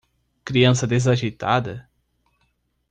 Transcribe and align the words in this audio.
Criança 0.43 0.87
desajeitada? 0.87 1.87